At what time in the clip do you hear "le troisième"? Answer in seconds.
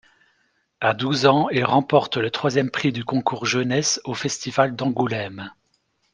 2.17-2.71